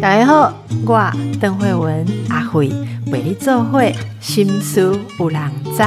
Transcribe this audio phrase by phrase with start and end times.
[0.00, 0.52] 大家好，
[0.86, 2.68] 我邓慧文阿慧
[3.06, 5.82] 为你做会心思有人知。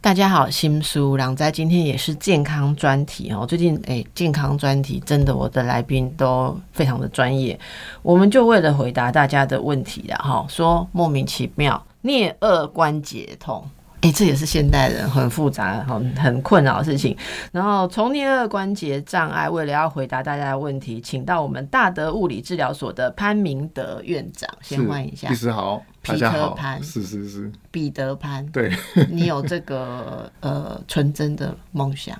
[0.00, 3.46] 大家好，心书郎在今天也是健康专题哦。
[3.46, 7.58] 最近诶，健康专题真的，我的来宾都非常的专业。
[8.02, 13.64] 我们就为了回答大家的问题，然后说莫名其妙颞颌关节痛。
[14.02, 17.14] 哎，这也是现代人很复杂、很很困扰的事情。
[17.52, 25.28] 然后从第二关节障碍，为了要回答大家的问题，请到我们大德物理治疗所的潘明德院长，先欢迎一下。
[25.28, 28.46] 医师好，彼得潘，是是是，彼得潘。
[28.46, 28.72] 对，
[29.10, 32.18] 你有这个呃纯真的梦想。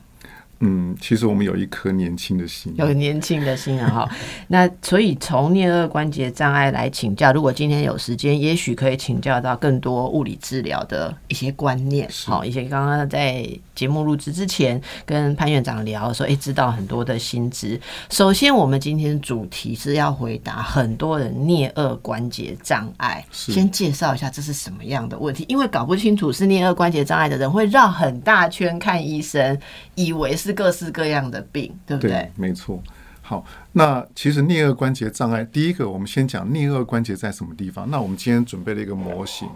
[0.62, 3.88] 嗯，其实我们有一颗年轻的心，有年轻的心啊！
[3.88, 4.10] 哈，
[4.48, 12.06] 那所以从颞颌关节障碍来请教，如果今天有时间，也许可以请教到更多物理治疗的一些观念。
[12.27, 17.80] 好，一些刚刚在节目录制之前跟潘院长聊说，哎，知道很多的新知。
[18.10, 29.59] 首先，我们今天主题是要回答很多人颞颌关节障碍，先介绍一下这是什么样的问题，因为搞不清楚是颞颌关节障碍的人会绕很大圈看医生，
[29.95, 30.49] 以为是。
[30.52, 32.30] 各式各样的病，对不对？
[32.37, 32.82] 没错。
[33.23, 37.88] 好，那其实颞颌关节障碍，第一个我们先讲颞颌关节在什么地方。
[37.88, 39.48] 那我们今天准备了一个模型，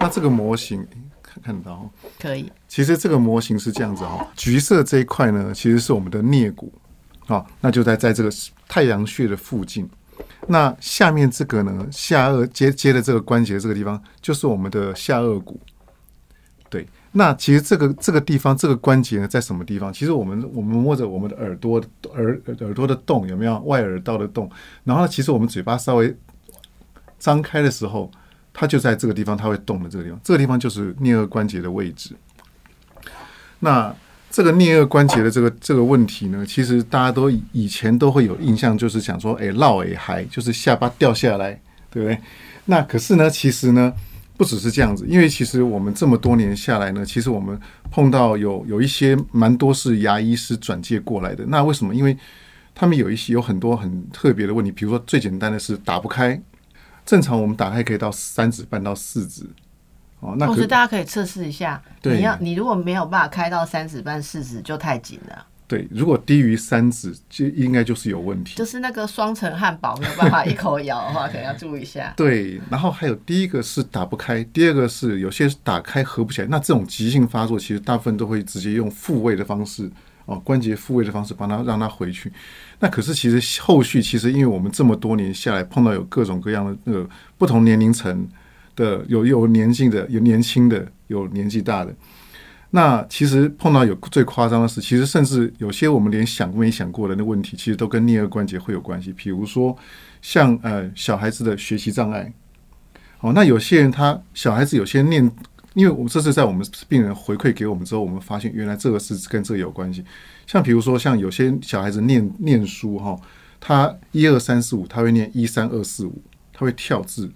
[0.00, 0.84] 那这个模型
[1.22, 1.88] 看看到
[2.20, 2.50] 可以。
[2.66, 6.72] 其实这个模型是这样子哦，橘色这一块呢，其实是我们的颞骨，
[7.20, 8.30] 好，那就在在这个
[8.66, 9.88] 太阳穴的附近。
[10.48, 15.60] 那下面这个呢，下颚接接的这个关节这个地方，就是我们的下颚骨。
[16.68, 16.84] 对。
[17.14, 19.92] 那其实这个这个地方这个关节呢，在什么地方？
[19.92, 21.78] 其实我们我们摸着我们的耳朵
[22.14, 24.50] 耳耳朵的洞有没有外耳道的洞？
[24.82, 26.16] 然后其实我们嘴巴稍微
[27.18, 28.10] 张开的时候，
[28.54, 32.16] 它就在这个地方，它会动的这个地方，这个地方就是颞颌关节的位置。
[33.60, 33.94] 那
[34.30, 42.18] 这个颞颌关节的这个这个问题呢，其实大家都以前都会有印象，就是想说，哎，落耳还，就是下巴掉下来，对不对？
[42.64, 43.92] 那可是呢，其实呢。
[44.42, 47.56] 不只是这样子，因为其实我们这么多年下来呢，其实我们
[47.92, 51.44] 碰到有有一些蛮多是牙医师转介过来的。
[51.46, 51.94] 那为什么？
[51.94, 52.18] 因为
[52.74, 56.42] 他们有一些有很多很特别的问题，比如说最简单的是打不开，
[57.06, 59.48] 正常我们打开可以到三指半到四指。
[60.18, 65.46] 哦，那可是大家可以测试一下，你要你如果没有办法开到三指半四指，就太紧了。
[65.72, 68.56] 对，如果低于三指，就应该就是有问题。
[68.56, 72.12] 就是那个双层汉堡没有办法一口咬的话，可能要注意一下。
[72.14, 76.48] 对，然后还有第一个是打不开，第二个是有些打开合不起来。
[76.50, 79.90] 那这种急性发作，其实大部分都会直接用复位的方式，
[80.26, 82.30] 哦，关节复位的方式帮他让他回去。
[82.78, 88.28] 那可是其实后续其实因为我们这么多年下来，碰到有各种各样的那个不同年龄层
[88.76, 91.94] 的，有有年纪的，有年轻的，有年纪大的。
[92.74, 99.12] 那其实碰到有最夸张的事，其实甚至有些我们连想都没想过的那问题，其实都跟颞颌关节会有关系。
[99.12, 99.76] 比如说，
[100.22, 102.32] 像呃小孩子的学习障碍，
[103.20, 105.30] 哦，那有些人他小孩子有些念，
[105.74, 110.02] 因为我们这是在我们病人回馈给我们之后，我们发现原来这个是跟这个有关系。
[110.46, 113.14] 像比如说，像有些小孩子念念书哈，
[113.60, 116.22] 他一二三四五，他会念一三二四五，
[116.54, 117.30] 他会跳字。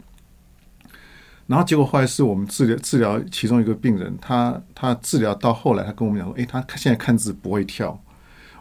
[1.47, 8.03] 然后结果后来是我们治疗治疗其中一个病人，他他治疗到后来，他跟我们讲说，诶，他现在看字不会跳，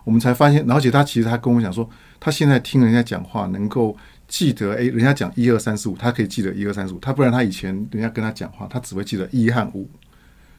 [0.03, 3.97] 我们才发现，而且他其实他跟我们讲说，他现在听人家讲话能够
[4.27, 9.89] 记得，诶，人家讲一二三四五，他可以记得一二三四五，他不然他以前人家跟他讲话，他只会记得一和五，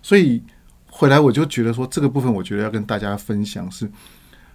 [0.03, 0.43] 所以
[0.91, 3.89] 回来我就觉得说，这个部分我觉得要跟大家分享是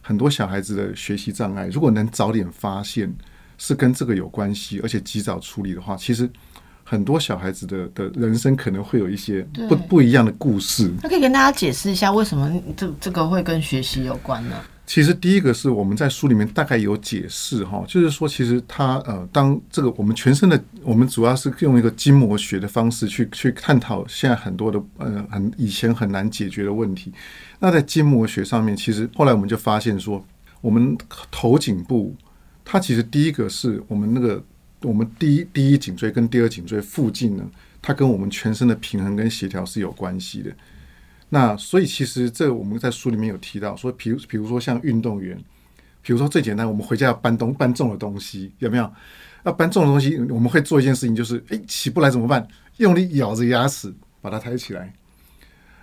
[0.01, 3.15] 很多小孩子的学习障碍，如果能早点发现
[3.57, 6.29] 是跟这个有关系，而且及早处理的话，其实。
[6.91, 10.91] 很多小孩子的的人生可能会有一些不不一样的故事。
[11.01, 14.57] 那可以跟大家解释一下，为什么这这个会跟学习有关呢？
[14.85, 27.13] 其实第一个是我们在书里面大概有解释哈，就是说其实他呃，当这个我们全身的，我们主要是用一个筋膜学的方式去去探讨现在很多的呃很以前很难解决的问题。
[27.59, 30.21] 那在筋膜学上面，其实后来我们就发现说，
[30.59, 30.97] 我们
[31.31, 32.13] 头颈部
[32.65, 34.43] 它其实第一个是我们那个。
[34.81, 37.47] 我们第一第一颈椎跟第二颈椎附近呢，
[37.81, 40.51] 它跟我们全身的平衡跟协调是有关系的。
[41.29, 45.37] 那所以其实这我们在书里面有提到，说，比如比如说像运动员，
[46.01, 48.91] 比如说最简单，我们回家要搬东搬重的东西，有没有？
[49.43, 52.47] 要搬重的东西，我们会做一件事情，就是诶起不来怎么办？
[52.77, 54.93] 用力咬着牙齿把它抬起来。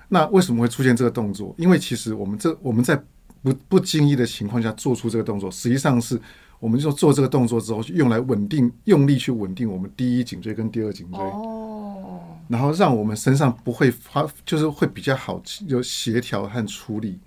[0.09, 1.55] 那为什么会出现这个动作？
[1.57, 3.01] 因为其实我们这我们在
[3.43, 6.21] 不不经意的情况下做出这个动作，实际上是。
[6.61, 17.19] 我们就做这个动作之后，用来稳定、用力去稳定我们第一颈椎跟第二颈椎，哦，然后让我们身上不会发，就是会比较好有协调和处理。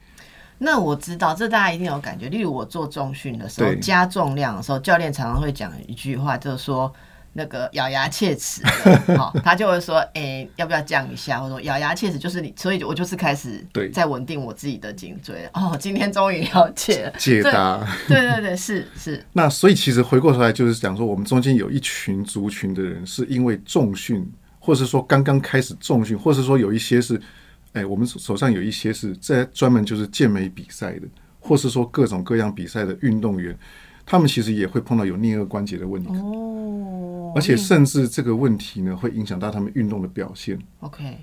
[0.58, 2.30] 那我知道，这大家一定有感觉。
[2.30, 6.94] 例如我做重训的时候，加重量的时候，教练常常会讲一句话，就是说
[7.34, 8.62] 那个咬牙切齿
[9.44, 11.40] 他就会说，哎、要不要降一下？
[11.40, 15.50] 或者说咬牙切齿就是你，所以我就是开始对在稳定我自己的颈椎。
[15.54, 17.88] 哦，今天终于了解了，解答。
[18.08, 24.30] 对对对，是是， 那所以其实回过头来就是讲说，我们中间有一群族群的人是因为重训，
[24.60, 27.20] 或是说刚刚开始重训，或是说有一些是，
[27.74, 31.08] 哎，我们手手上有一些是在专门就是健美比赛的，
[31.40, 33.58] 或是说各种各样比赛的运动员，
[34.06, 40.60] 他们其实也会碰到有颞颌关节的问题，哦，而且甚至这个问题呢会影响到他们运动的表现。
[40.80, 41.18] OK，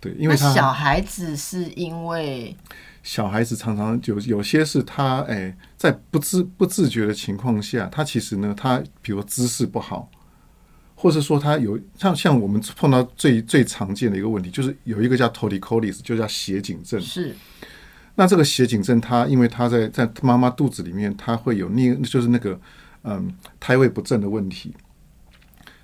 [0.00, 2.56] 对，因为他小孩子是因为
[3.02, 10.10] 小孩子常常有有些是他哎，在不自不自觉的情况下，他其实呢，他比如姿势不好，
[10.94, 16.98] 或是说他有像像我们碰到最最常见的一个问题，就是有一个叫 torticollis，就叫斜颈症。
[16.98, 17.36] 是
[18.16, 22.60] 那这个斜颈症，它因为它在在妈妈肚子里面，它会有那就是那个
[23.02, 24.74] 嗯胎位不正的问题。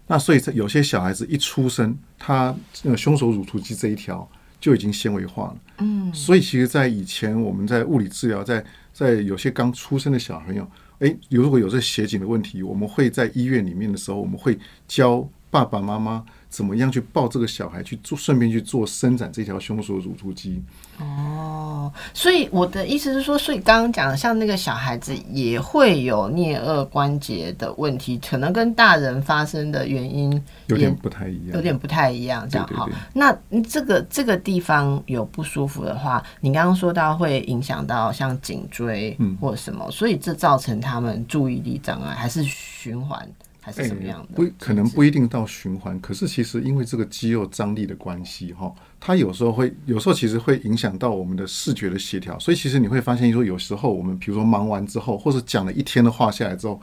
[0.06, 4.28] 那所以在有些小孩子一出生，他那个胸锁乳突肌这一条
[4.60, 5.56] 就已经纤维化了。
[5.78, 10.68] 嗯，所以其实，在以前我们在物理治疗，在在有些刚出生的小朋友，
[10.98, 20.60] 诶，如果有这斜颈的问题，我们会在医院里面的时候，我们会教爸爸妈妈怎么样去抱这个小孩去做，顺便去做伸展这条胸锁乳突肌。
[20.98, 30.30] 哦，所以我的意思是说，所以刚刚讲的，像那个小孩子也会有颞颌关节的问题，可能跟大人发生的原因
[30.66, 32.98] 有点不太一样，有点不太一样，这样哈对对对。
[33.14, 43.26] 那嗯这个这个地方有不舒服的话，你刚刚说到会影响到像颈椎嗯或什么，所以这造成他们注意力障碍，还是循环，
[43.72, 44.34] 还是什么样的？
[44.34, 52.38] 不，可能不一定到循环，可是其实因为这个肌肉张力的关系，哈，它有时候会，有时候其实会影响到我们的视觉的协调。
[52.38, 56.80] 所以其实你会发现，说有时候我们比如说忙完之后，或者讲了一天的话下来之后，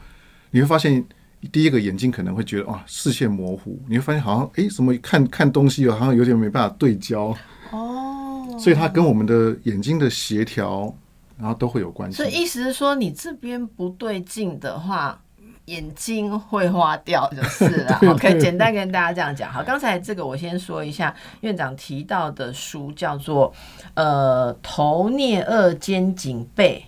[0.52, 1.06] 你会发现。
[1.52, 7.26] 第一个眼睛可能会觉得哇视线模糊，你会发现好像诶什么看看东西好像有点没办法对焦，
[7.70, 10.92] 哦，所以它跟我们的眼睛的协调，
[11.38, 12.26] 然后都会有关系所。
[12.26, 15.22] 以意思是说，你这边不对劲的话，
[15.68, 18.00] 眼睛会花掉就是了。
[18.12, 19.50] OK，简单跟大家这样讲。
[19.50, 23.54] 好，刚才这个我先说一下，院长提到的书叫做
[23.94, 26.84] 呃头颞二肩颈背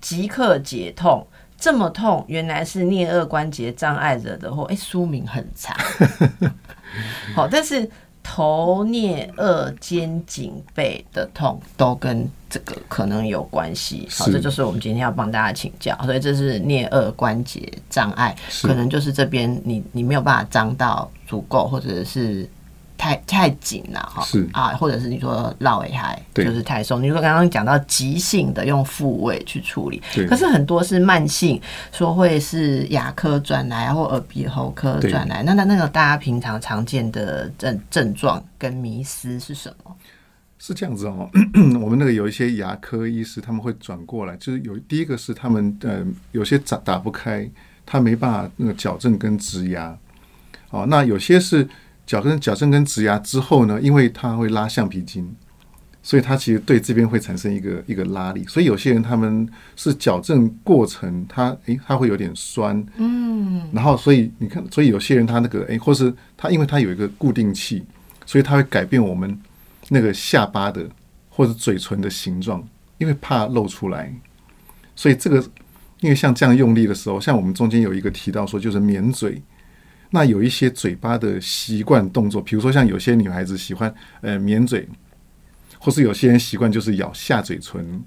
[0.00, 1.26] 即刻解痛。
[1.56, 4.64] 这么痛，原来是颞颌关节障碍惹的祸。
[4.64, 5.74] 哎、书名很长，
[7.34, 7.88] 好，但是
[8.24, 14.08] 头、颞、二、肩、颈、背的痛都跟这个可能有关系。
[14.10, 15.96] 好，是这就是我们今天要帮大家请教。
[16.04, 22.48] 所以这是颞颌关节障碍，可能就是这边你你没有办法张到足够，或者是。
[22.96, 27.02] 太太紧了哈，是啊，或者是你说绕尾海，对就是太松。
[27.02, 31.60] 你说刚刚讲到急性的用复位去处理，可是很多是慢性，
[31.92, 35.42] 说会是牙科转来或耳鼻喉科转来。
[35.42, 39.94] 那那那个大家平常常见的症症状跟迷思是什么？
[40.56, 41.28] 是这样子哦，
[41.82, 46.02] 我们那个有一些牙科医师他们会转过来，就是有第一个是他们呃
[46.32, 47.46] 有些打打不开，
[47.84, 49.94] 他没办法那个矫正跟植牙，
[50.70, 51.68] 哦，那有些是
[52.06, 55.34] 矫正矫正跟植牙之后呢，因为它会拉橡皮筋，
[56.02, 67.82] 所以它其实对这边会产生一个一个拉力，所以有些人他们是矫正过程，他诶他会有点酸，嗯，然后所以你看，所以有些人他那个诶，或是他因为他有一个固定器，
[68.26, 69.38] 所以他会改变我们
[69.88, 70.86] 那个下巴的
[71.30, 72.62] 或者嘴唇的形状，
[72.98, 74.14] 因为怕露出来，
[74.94, 75.42] 所以这个
[76.00, 79.42] 因为像这样用力的时候，像我们中间有一个提到说就是抿嘴。
[80.14, 84.88] 那有一些嘴巴的习惯动作，比如说像有些女孩子喜欢呃抿嘴，
[85.80, 88.00] 或是有些人习惯就是咬下嘴唇，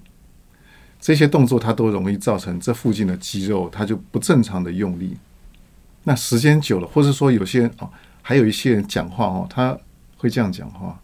[1.01, 5.17] 这些动作它都容易造成这附近的肌肉它就不正常的用力。
[6.05, 9.77] 那时间久了，或是说有些人哦，还有一些人讲话哦，他
[10.15, 10.97] 会这样讲话，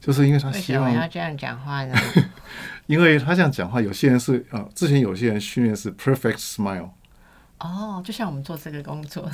[0.00, 1.94] 就是因为他为什么希望要这样讲话呢？
[2.86, 6.90] 因为他这样讲话，有些人是呃，之前有些人训练是 perfect smile，
[7.60, 9.30] 哦，就像我们做这个工作，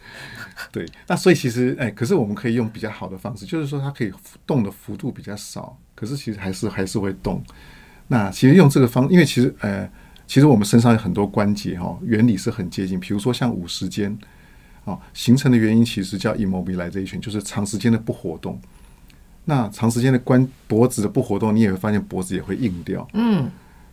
[0.72, 4.12] 对，那所以其实哎，可是我们可以用比较好的方式，就是说它可以
[4.46, 7.44] 动的幅度比较少，可是其实还是还是会动。
[8.08, 9.90] 那其实用这个方，因为其实呃，
[10.28, 14.18] 其实我们身上有很多关节哈、原理是很接近，比如说像五十肩
[14.84, 18.60] 哦，形成的原因其实叫 immobilization，就是长时间的不活动。
[19.46, 23.08] 那长时间的关脖子的不活动，你也会发现脖子也会硬掉。
[23.14, 23.50] 嗯，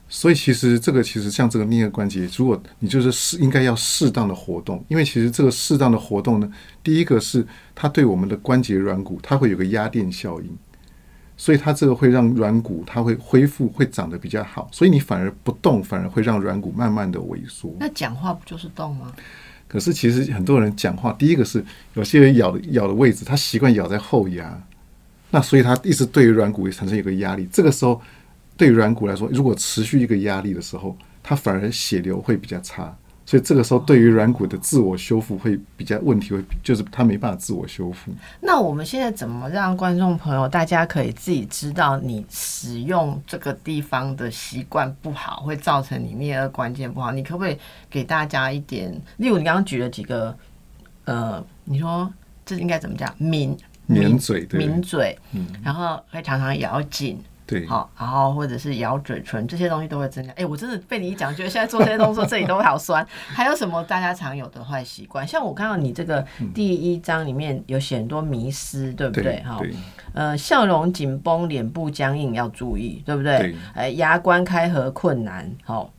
[0.09, 6.51] 所以其实这个其实像这个颞颌关节，如果你就是适应该要适当的活动，因为其实这个适当的活动呢，
[6.83, 10.49] 第一个是它对我们的关节软骨，它会有个压电效应。
[11.41, 14.69] 所以它这个会让软骨它会恢复，会长得比较好。
[14.73, 17.73] 所以你反而不动，反而会让软骨慢慢的萎缩。
[17.79, 19.13] 那讲话不就是动吗？
[19.69, 24.61] 可是其实很多人讲话，第一个是有些人咬的咬的位置，他习惯咬在后牙，
[25.31, 27.47] 那所以他一直对于软骨也产生一个压力。
[27.53, 28.03] 这个时候
[28.59, 32.95] 对于软骨来说，如果持续一个压力的时候，它反而血流会比较差。
[33.25, 38.11] 所以这个时候，对于软骨的自我修复会比较问题，会就是它没办法自我修复。
[38.41, 47.13] 那我们现在怎么让观众朋友大家可以自己知道，你使用这个地方的习惯不好，会造成你颞颌关节不好？
[47.13, 47.59] 你可不可以
[47.91, 48.91] 给大家一点？
[49.19, 50.35] 例如你刚刚举了几个，
[51.05, 52.11] 呃，你说
[52.47, 53.15] 这应该怎么讲？
[53.19, 53.55] 抿
[53.89, 57.23] 抿嘴，抿嘴，嗯，然后会常常咬紧。
[57.49, 60.31] 对，好，然后或者是咬嘴唇，这些东西都会增加。
[60.33, 63.05] 哎，我真的被你一讲，觉得现在做这些动作，这里都好酸。
[63.33, 65.27] 还有什么大家常有的坏习惯？
[65.27, 66.23] 像我看到你这个
[66.55, 69.43] 第一章里面有写很多迷失，对不对？
[69.45, 69.59] 哈，
[70.13, 73.57] 呃，笑容紧绷，脸部僵硬要注意，对不对？
[73.75, 75.91] 哎，牙关开合困难，好，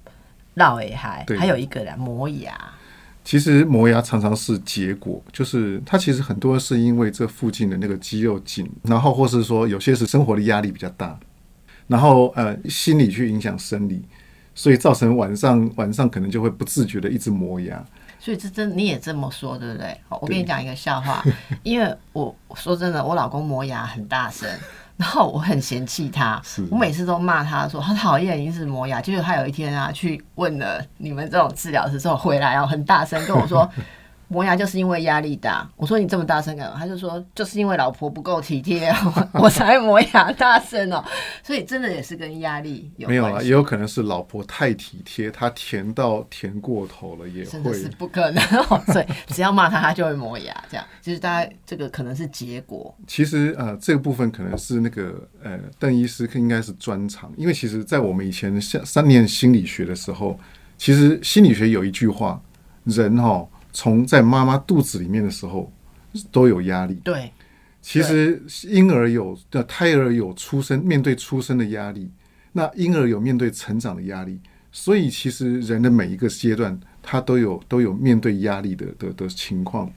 [0.54, 2.54] 绕尾还还有一个啦，磨牙。
[3.24, 11.20] 其实磨牙常常是结果，就是它其实很多是因为这附近的那个肌肉紧，然后或是说有些是生活的压力比较大。
[11.90, 14.02] 然后呃，心理去影响生理，
[14.56, 17.84] 所以造成晚上晚上可能就会不自觉的一直磨牙。
[18.20, 19.98] 所以这真你也这么说对不对？
[20.08, 21.22] 我跟你讲一个笑话，
[21.64, 24.48] 因为我说真的，我老公磨牙很大声，
[24.96, 29.02] 然后我很嫌弃他，我每次都骂他说他讨厌一直磨牙。
[29.02, 33.68] 结果他有一天啊，去问了你们这种治疗师之后回来啊，很大声跟我说。
[34.30, 35.68] 磨牙就是因为压力大。
[35.76, 36.78] 我说你这么大声干嘛？
[36.80, 38.94] 他就说就是因为老婆不够体贴，
[39.34, 41.04] 我才磨牙大声哦。
[41.44, 43.42] 所以真的也是跟压力有没有啊？
[43.42, 48.44] 也有可能是老婆太体贴，她甜到甜过头了，也真的是不可能。
[48.94, 50.56] 所以只要骂他，他就会磨牙。
[50.70, 52.96] 这样其实大家这个可能是结果。
[53.08, 60.40] 其实呃，这个部分可能是那个呃，邓医师应该是专长，因为其实在我们以前像三年心理学的时候，
[60.78, 62.40] 其实心理学有一句话，
[62.84, 63.48] 人哈。
[63.80, 65.72] 从在妈妈肚子里面的时候
[66.34, 66.96] 都有压力。
[66.96, 67.32] 对，
[67.82, 72.12] 其实婴儿有的胎儿有出生面对出生的压力，
[72.52, 74.38] 那婴儿有面对成长的压力，
[74.70, 79.90] 所以其实人的每一个阶段，他都有都有面对压力的的的情况。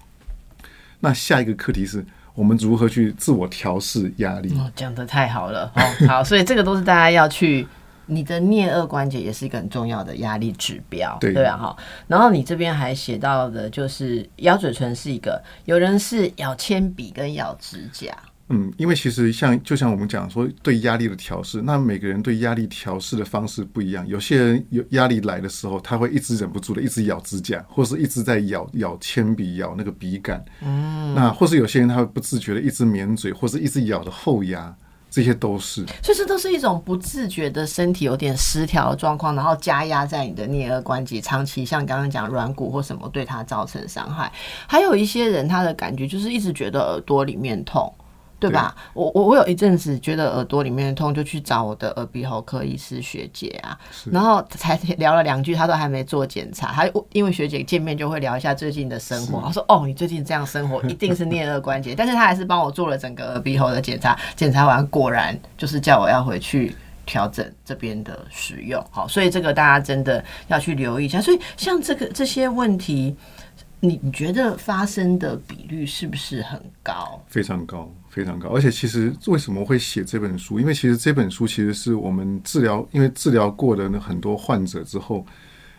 [1.01, 4.57] 那下一个课题是我们如何去自我调试压力？
[4.57, 7.67] 哦，讲的太好了哦，好，所以这个都是大家要去。
[8.07, 11.57] 你的颞颌关节也是一个很重要的压力指标，对吧？
[11.57, 18.13] 哈，然后你这边还写到的就是咬嘴唇是一个，有人是咬铅笔跟咬指甲。
[18.49, 24.07] 嗯，因为其实像就像我们讲说对压力的调试，那每个人对压力调试的方式不一样。
[24.07, 30.45] 有些人有压力来的时候，他会一直忍不住的一直咬指甲，或是一直在咬咬铅笔、咬那个笔杆。
[30.61, 34.75] 嗯，那或是有些人他会不自觉的一直抿嘴，或是一直咬的后牙。
[35.13, 44.33] 这些都是，所以这都是一种不自觉的身体有点失调的状况，然后加压在你的颞颌关节，长期像刚刚讲软骨或什么对它造成伤害。
[44.67, 47.93] 还有一些人他的感觉就是一直觉得耳朵里面痛。
[48.49, 48.75] 对吧？
[48.93, 53.79] 我我我有一阵子觉得耳朵里面痛，就去找我的耳鼻喉科医师学姐啊，
[54.11, 56.73] 然后才 聊了两句，她都还没做检查。
[56.73, 61.95] 他因为学姐见面就会聊一下最近的生活，她说：“哦，你最近这样生活，一定是颞颌关节。
[61.97, 66.75] ”但是她还是帮我做了整个耳鼻喉的检查，检查完果然就是叫我要回去
[67.07, 68.85] 调整这边的使用。
[68.91, 71.21] 好，所以这个大家真的要去留意一下。
[71.21, 73.17] 所以像这个这些问题，
[73.81, 77.21] 你你觉得发生的比率是不是很高？
[77.29, 77.89] 非常高。
[78.13, 80.61] 非常高，而且其实为什么会写这本书？
[80.61, 85.25] 因为其实这本书其实是我们治疗，因为治疗过的很多患者之后，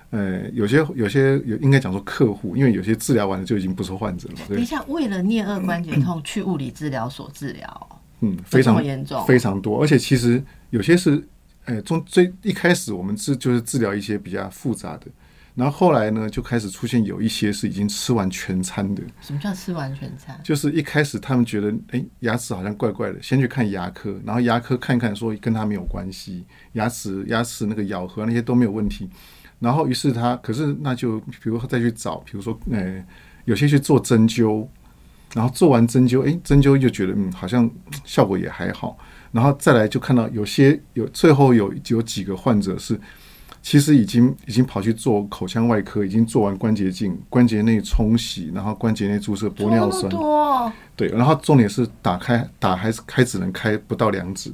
[0.10, 4.36] 呃，有些有些有应该讲说客户，因为有些治疗完了就已经不是患者了。
[4.50, 9.80] 等一下，为了颞颌关节痛去物理治疗所治疗，嗯，非常严重，非常多。
[9.80, 11.24] 而且其实有些是，
[11.66, 15.06] 呃，从最一开始我们治就是治疗一些比较复杂的。
[15.55, 19.03] 然后后来呢，就开始出现有一些是已经吃完全餐的。
[19.22, 20.39] 什么叫吃完全餐？
[20.43, 29.07] 就是一开始他们觉得，哎，牙齿好像怪怪的，先去看牙科，然后牙科看看说跟他没有关系，牙齿牙齿那个咬合那些都没有问题。
[29.60, 33.05] 然后于是他，可是那就比如再去找，比如说，呃，
[33.45, 34.67] 有些去做针灸，
[35.36, 37.69] 然后做完针灸，哎，针灸就觉得嗯，好像
[38.03, 38.98] 效果也还好。
[39.31, 43.00] 然后再来就看到有些有最后有有几个患者是。
[43.63, 50.12] 其实已经已经跑去做口腔外科，已经做完关节镜、关节内冲洗，然后关节内注射玻尿酸。
[50.96, 54.51] 对，然后重点是打开打还是开只能开不到两指，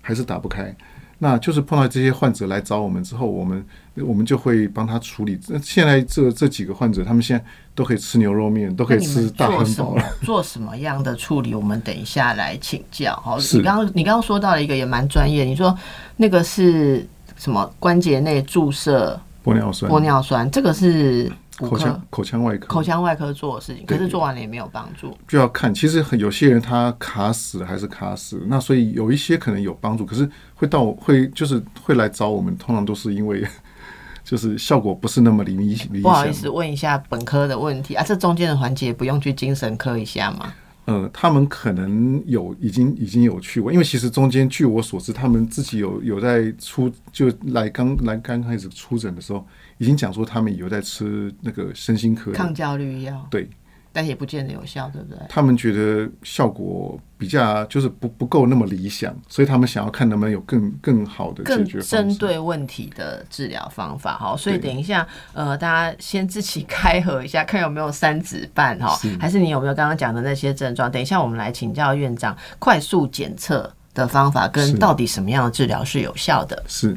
[0.00, 0.74] 还是打不开。
[1.18, 3.64] 那就是碰到这些患者来找我们之后，我们
[3.96, 5.40] 我们就会帮他处理。
[5.48, 10.04] 那现在这这几个患者，他们现在都可以吃牛肉面，都可以吃大汉堡了。
[10.22, 11.54] 做什么样的处理？
[11.54, 13.16] 我们等一下来请教。
[13.16, 15.76] 好，你刚刚你刚刚说到了一个也蛮专业，你说
[16.18, 25.16] 那个是什么关节内注射玻尿酸，玻尿酸，这个是口腔口腔外科口腔外科做的事情，可是做完了也没有帮助。
[25.28, 33.46] 就要看，其实很有些人他卡死了还是卡死，那所以有一些可能有帮助，可是会到会就是会来找我们，通常都是因为
[34.24, 36.00] 就是效果不是那么理理。
[36.02, 40.52] 不好意思，问一下本科的问题啊，这中间的环节不用去精神科一下吗？
[40.86, 49.44] 呃，他们可能有已经已经有去过，因为其实中间据我所知，他们自己有有在出就来刚来刚开始出诊的时候，
[49.78, 53.48] 已经讲说他们有在吃那个身心科抗焦虑药，对
[53.96, 55.18] 但也不见得有效，对不对？
[55.26, 61.88] 他们觉得效果比较就是不不够那么理想，所以他们想要看能不能有更更好的解更决方。
[61.88, 70.92] 针对问题的治疗方法好，所以等一下，呃，大家先自己开合一下，看有没有三指半哈，还是你有没有刚刚讲的那些症状？
[70.92, 76.62] 等一下我们来请教院长，快速检测的方法跟到底什么样的治疗是有效的？
[76.68, 76.94] 是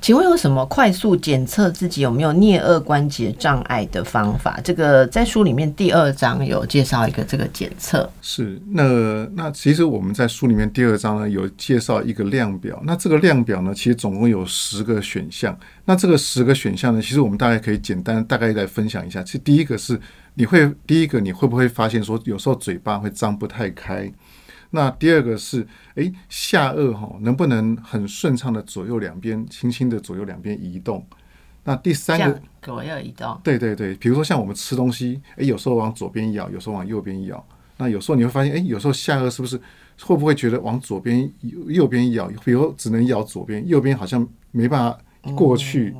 [0.00, 4.60] 请问有什么快速检测自己有没有颞颌关节障碍的方法？
[4.64, 19.22] 这个在书里面第二章有介绍一个这个检测，是，那那其实我们在书里面第二章呢有介绍一个量表，那这个量表呢其实总共有十个选项，那这个十个选项呢，其实我们大概可以简单大概来分享一下。
[19.22, 19.98] 其实第一个是
[20.34, 24.10] 你会第一个你会不会发现说有时候嘴巴会张不太开？
[24.70, 31.04] 那第二个是，诶，下颚哈能不能很顺畅的左右两边轻轻的左右两边移动？
[31.64, 33.40] 那第三个样左右移动。
[33.42, 37.44] 对对对，比如说像我们吃东西，诶，有时候往左边咬，有时候往右边咬。
[37.78, 39.60] 那有时候你会发现，诶，有时候下颚是不是
[40.02, 45.94] 会不会觉得往左边、右右边咬，比如只能咬左边，右边好像没办法过去。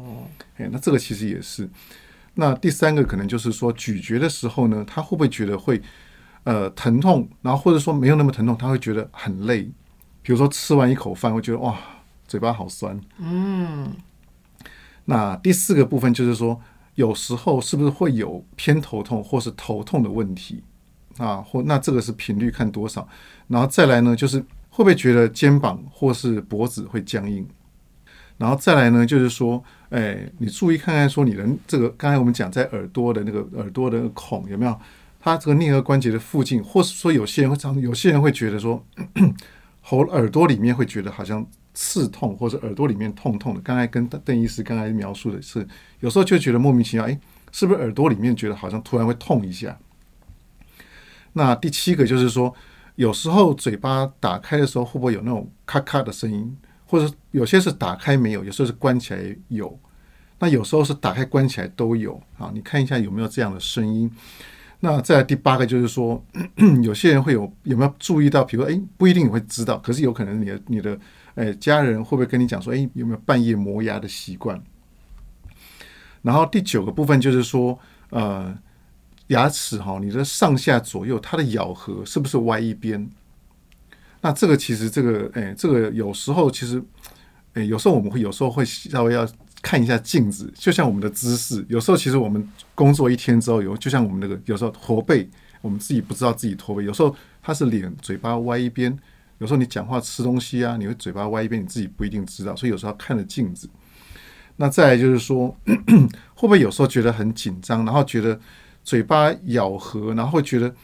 [0.58, 1.68] 诶，那这个其实也是。
[2.34, 5.80] 那第三个可能就是说，咀嚼的时候呢，他会不会觉得会
[6.44, 9.70] 呃疼痛，然后或者说没有那么疼痛，他会觉得很累。
[10.22, 11.76] 比如说吃完一口饭，会觉得哇，
[12.26, 13.00] 嘴巴好酸。
[13.18, 13.90] 嗯，
[15.06, 16.60] 那第四个部分就是说，
[16.94, 20.62] 有时候是不是会有偏头痛或是头痛的问题
[21.16, 21.36] 啊？
[21.38, 23.08] 或那这个是频率看多少？
[23.48, 24.38] 然后再来呢，就是
[24.68, 27.46] 会不会觉得肩膀或是脖子会僵硬？
[28.36, 34.80] 然后再来呢，就是说，哎，你注意看看，说你的这个刚才我们讲在耳朵的那个耳朵的孔有没有？
[35.20, 38.82] 它这个颞颌关节的附近，或是说有些人会常，有些人会觉得说，
[39.82, 43.60] 喉耳朵里面会觉得好像刺痛，或者耳朵里面痛痛的。
[43.60, 45.66] 刚才跟邓邓医师刚才描述的是，
[46.00, 47.20] 有时候就觉得莫名其妙，哎，
[47.52, 49.78] 是不是耳朵里面觉得好像突然会痛一下？
[51.34, 52.54] 那第七个就是说，
[52.96, 56.56] 有时候嘴巴打开的时候，会不会有那种咔咔的声音？
[56.86, 59.78] 或者有些是打开没有，有时候是关起来有。
[60.40, 64.10] 那有时候是打开关起来都有啊，你看一下有没有这样的声音。
[64.80, 66.24] 那再第八个就是说，
[66.82, 70.98] 有些人会有有没有注意到，比如说，哎，不一定你会知道，可是有可能你的你的
[71.34, 74.60] 哎家人会不会跟你讲说，哎，有没有半夜磨牙的习惯？
[76.22, 78.56] 然后第九个部分就是说，呃，
[79.28, 83.08] 牙齿哈，你的上下左右它的咬合是不是歪一边？
[84.22, 86.82] 那这个其实这个哎，这个有时候其实，
[87.54, 89.26] 哎，有时候我们会有时候会稍微要
[89.62, 95.28] 看一下镜子，就像我们的姿势，有时候其实我们工作一天之后，有就像我们那个有时候驼背，
[95.60, 98.98] 我们自己不知道自己驼背，有时候他是脸嘴巴歪一边，
[99.38, 103.68] 有时候你讲话吃东西啊，你会嘴巴歪一边，你自己不一定知道，所以有时候要看着镜子。
[104.56, 108.38] 那再来就是说，会不会有时候觉得很紧张，然后觉得
[108.84, 110.74] 嘴巴咬合，然后觉得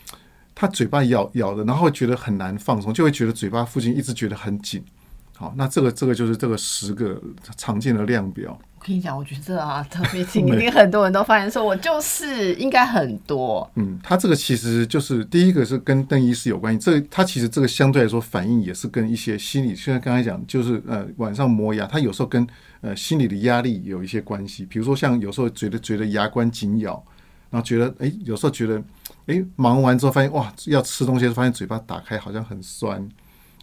[0.54, 4.82] 他嘴巴咬咬的，然后觉得很难放松，就会觉得嘴巴附近一直觉得很紧。
[5.38, 7.20] 好，那这个这个就是这个十个
[7.58, 8.58] 常见的量表。
[8.78, 13.70] 我跟你讲，我觉得啊，特别 紧，一定很多人都发现说，我就是应该很多。
[13.74, 22.46] 嗯，它这个其实就是第一个是跟邓医师有关系，这个它其实这个相对来说反应也是跟一些心理，虽然刚才讲就是呃晚上磨牙，它有时候跟
[22.80, 24.64] 呃心理的压力有一些关系。
[24.64, 26.92] 比如说像有时候觉得觉得牙关紧咬，
[27.50, 28.82] 然后觉得哎有时候觉得
[29.26, 33.06] 哎忙完之后发现哇要吃东西，发现嘴巴打开好像很酸。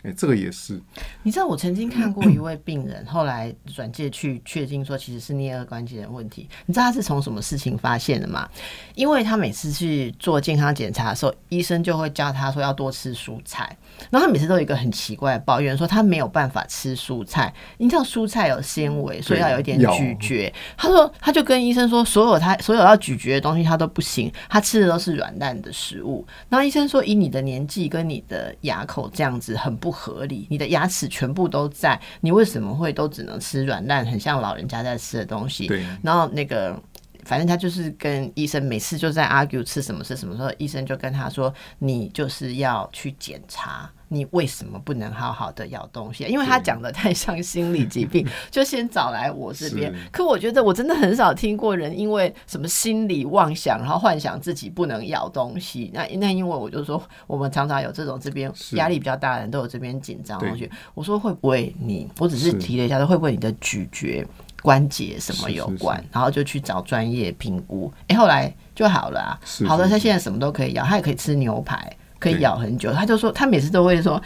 [0.04, 0.80] 哎，这个也是。
[1.24, 6.48] 你知道我曾经看过一位病人，后来转介去确定说其实是颞颌关节的问题。
[6.66, 8.48] 你知道他是从什么事情发现的吗？
[8.96, 13.78] 因为他每次去做健康检查的时候，医生就会教他说要多吃蔬菜，
[14.10, 17.54] 然后他每次都有一个很奇怪的抱怨，说他没有办法吃蔬菜。
[17.78, 20.54] 你知道蔬菜有纤维，所以要有一点咀嚼。
[20.78, 26.26] 他说他就跟医生说，所有他所有要咀嚼的东西他都不行，他吃的都是软烂的食物。
[26.50, 30.48] 然后医生说，以你的年纪跟你的牙口这样子很不合理。
[30.50, 35.68] 你的牙齿全部都在，你为什么会都只能吃软烂，很像老人家在吃的东西？
[35.68, 36.80] 对，然后那个。
[37.26, 46.24] 反正他就是跟医生每次就在 argue 吃什么吃什么时候，医生就跟他说：“你就是要去检查，你为什么不能好好的咬东西？
[46.26, 49.94] 因为他讲的太像心理疾病， 就先找来我这边。
[50.12, 55.90] 可我觉得我真的很少听过人因为什么心理妄想，然后幻想自己不能咬东西。
[55.94, 60.70] 那那因为我就说，我们常常有这种这边压力比较大的人都有这边紧张同学。
[60.94, 62.10] 我说会不会你？
[62.20, 64.26] 我只是提了一下，说会不会你的咀嚼？
[64.63, 69.39] 关节什么有关，然后就去找专业评估，哎，后来就好了啊。
[69.67, 72.93] 好了，他现在什么都可以咬，他也可以吃牛排，可以咬很久。
[72.93, 74.21] 他就说，他每次都会说，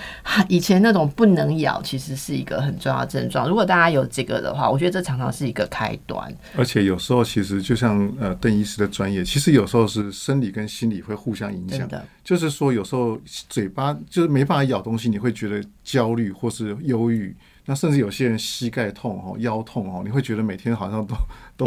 [0.47, 3.49] 以前那种不能咬，其实是一个很重要的症状。
[3.49, 6.31] 如果大家有这个的话，我觉得这常常是一个开端。
[6.55, 11.89] 而且有时候其实就像呃邓医师的专业，其实有时候是生理跟心理会互相影响。
[12.23, 13.19] 就是说有时候
[13.49, 17.35] 嘴巴就是没办法咬东西，你会觉得焦虑或是忧郁。
[17.69, 21.15] 那甚至有些人膝盖痛哦，腰痛哦，你会觉得每天好像都
[21.55, 21.65] 都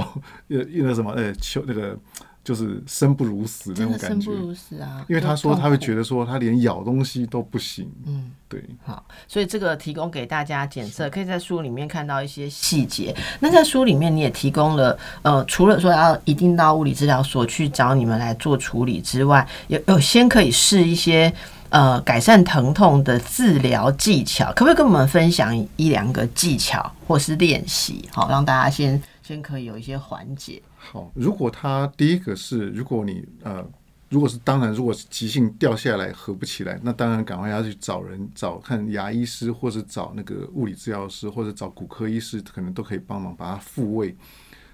[0.49, 1.95] 呃那个什么呃，求那个
[2.43, 5.05] 就是生不如死那种感觉，生不如死啊！
[5.11, 8.65] 因为他说他会觉得说他连咬东西都不行，嗯，对。
[8.83, 13.15] 好，所以这个提供给大家检测，可以在书里面看到一些细节。
[13.39, 21.31] 那在书里面你也提供了，呃，除了说要一定到物理治疗所去找你们来做处理之外，有有先可以试一些。
[21.71, 28.09] 呃，改善疼痛的治疗技巧，可不可以跟我们分享一两个技巧或是练习？
[28.13, 30.61] 好，让大家先先可以有一些缓解。
[30.77, 33.65] 好，如果他第一个是，如果你呃，
[34.09, 44.17] 如果是当然，如果是急性掉下来合不起来，那当然赶快要去找人，找看牙医师，或者找那个物理治疗师，或者找骨科医师，可能都可以帮忙把它复位。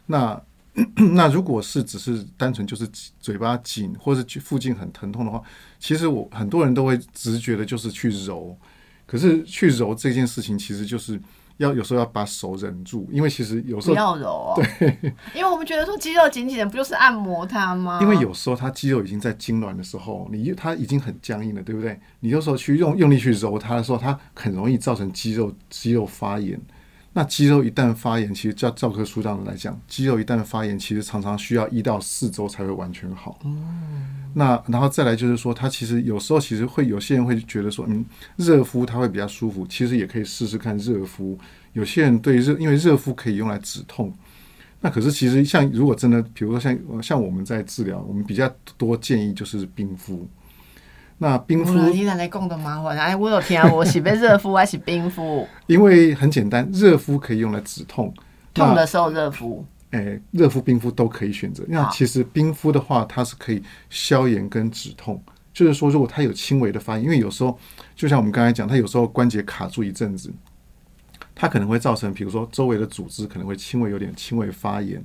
[0.06, 0.40] 那
[1.15, 2.87] 那如果是只是单纯就是
[3.19, 5.43] 嘴巴紧，或者是附近很疼痛的话，
[5.79, 8.57] 其实我很多人都会直觉的就是去揉，
[9.07, 11.19] 可是去揉这件事情，其实就是
[11.57, 14.99] 要有时候要把手忍住，因为其实有时候不要揉哦，对，
[15.35, 17.99] 因为我们觉得说肌肉紧紧的，不就是按摩它吗？
[18.03, 21.99] 因为有时候它肌肉已经在痉挛的时候，你它已经很僵硬了，对不对？
[22.21, 26.61] 你有时候去用用力去揉它的时候，它很容易造成肌肉肌肉发炎。
[27.16, 33.38] 那肌肉一旦发炎，其实照教科书上来讲，肌肉一旦发炎，其实常常需要一到四周才会完全好。
[34.35, 38.05] 那然后再来就是说，它其实有时候其实会有些人会觉得说，嗯，
[38.37, 41.38] 热敷它会比较舒服，其实也可以试试看热敷。
[41.72, 44.12] 有些人对热，因为热敷可以用来止痛。
[44.83, 50.29] 那可是其实像如果真的，比如说像像我们在治疗，我们比较多建议就是冰敷。
[51.18, 55.48] 那冰敷，你奶奶讲的麻烦，哎，我有听，我是被热敷还是冰敷？
[55.66, 58.12] 因为很简单，热敷可以用来止痛，
[58.52, 61.64] 痛的时候热敷，哎，热敷、冰敷都可以选择。
[61.68, 65.18] 那其实冰敷的话，它是可以消炎跟止痛，
[65.55, 67.59] 就是说，如果它有轻微的发炎，因为有时候
[67.94, 70.31] 就像我们刚才讲，它有时候关节卡住一阵子，
[71.35, 75.02] 它可能会造成，比如说周围的组织可能会轻微有点轻微发炎。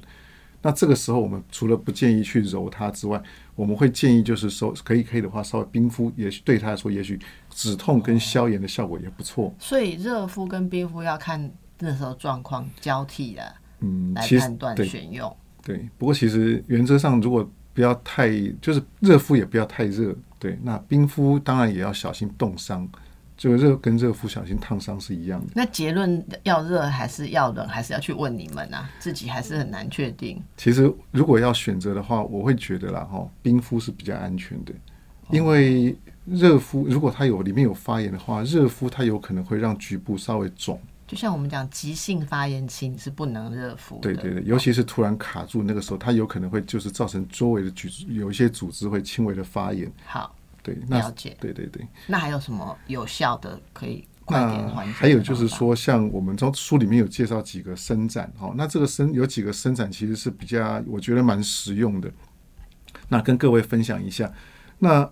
[0.61, 3.21] 那这个时候，我们除了不建议去揉它之外，
[3.55, 7.19] 我们会建议就是说，可以可以的话，稍微冰敷，也许对他来说，也许
[7.49, 9.53] 止痛跟消炎的效果也不错。
[9.57, 15.35] 所以热敷跟冰敷要看那时候状况交替的，嗯，来判断选用。
[15.63, 18.29] 对，不过其实原则上，如果不要太，
[18.61, 22.87] 就是热敷也不要太热，对，那冰敷当然也要小心冻伤。
[23.41, 25.47] 这个热跟热敷小心烫伤是一样的。
[25.55, 28.87] 那结论要热还是要冷，还是要去问你们啊？
[28.99, 30.39] 自己还是很难确定。
[30.55, 34.71] 其实如果要选择的话，我会觉得啦，哈，冰敷是比较安全的，
[35.31, 40.79] 因为热敷如果它有里面有发炎的话，热敷它有可能会让局部稍微肿。
[41.07, 43.97] 就像我们讲急性发炎期你是不能热敷。
[44.03, 49.91] 对对对，尤其是突然卡住那个时候，它有可能会就是造成周围的组有一些组织会轻微的发炎。
[50.05, 50.35] 好。
[50.63, 51.85] 对，了解，对对对。
[52.07, 54.93] 那还有什么有效的可以快点缓解？
[54.93, 62.11] 还有就是说，像我们从书里面有介绍几个伸展，哦，那这个伸有几个伸展其实是比较，我觉得蛮实用的。
[63.09, 64.31] 那跟各位分享一下。
[64.79, 65.07] 那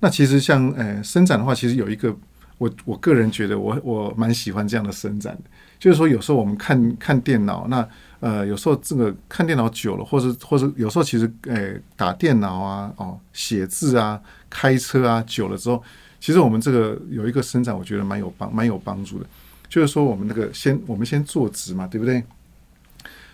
[0.00, 2.16] 那其实像呃伸展的话，其实有一个，
[2.58, 7.88] 我我个人觉得我我蛮喜欢这样的伸展的，就是说有时候我们看看电脑那。
[8.18, 15.80] 呃，有时候这个看电脑久了，或者或者有时候其实，诶，打电脑啊，哦，写字啊，开车啊，久了之后，
[16.18, 19.26] 其实我们这个有一个伸展，我觉得蛮有帮蛮有帮助的。
[19.68, 22.24] 就是说，我们那个先我们先坐直嘛，对不对？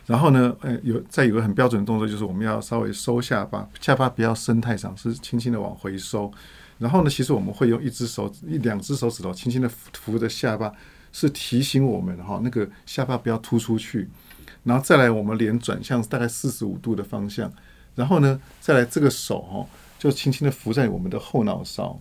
[0.05, 6.31] 然后呢，呃，有再有个很标准的动作，就是我们要稍微收下巴，下巴不要伸太长，是轻轻的往回收。
[6.79, 10.73] 然后呢，其实我们会用一只手一两只手指头轻轻的扶着下巴，
[11.13, 14.09] 是提醒我们哈，那个下巴不要突出去。
[14.65, 17.53] 然后再来，我们脸转向大概四十五度的方向，
[17.95, 19.67] 然后呢，再来这个手哈，
[19.99, 22.01] 就轻轻的扶在我们的后脑勺，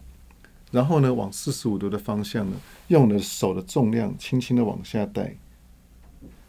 [0.72, 2.56] 然后呢，往四十五度的方向呢，
[2.88, 5.36] 用你的手的重量轻轻的往下带。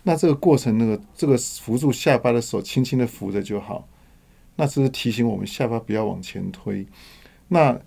[0.02, 3.88] 那这个过程，那个这个扶住下巴的手轻轻的扶着就好。
[4.56, 6.86] 那这是提醒我们下巴不要往前推。
[7.48, 7.80] 那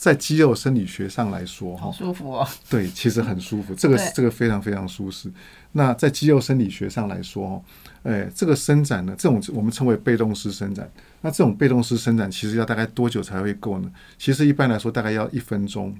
[0.00, 2.48] 在肌肉生理学上来说，哈，好舒服哦。
[2.70, 5.30] 对，其实很舒服，这个这个非常非常舒适。
[5.72, 7.62] 那在肌肉生理学上来说，哦，
[8.04, 10.90] 哎，这个伸展呢，这种我们称为被动式伸展。
[11.20, 13.92] 那这种被动式伸展，其实要大概多久才会够呢？
[14.16, 15.94] 其实一般来说，大概要一分钟。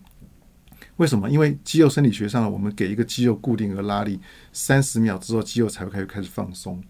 [0.97, 1.29] 为什么？
[1.29, 4.19] 因为肌肉生理学上呢，我们给一个肌肉固定和拉力，
[4.51, 6.83] 三十秒之后，肌肉才会开始开始放松。